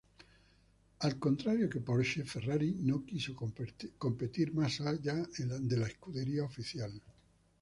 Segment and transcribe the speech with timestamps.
[1.01, 3.35] Al contrario que Porsche, Ferrari no quiso
[3.99, 6.99] competir más allá de la escudería oficial.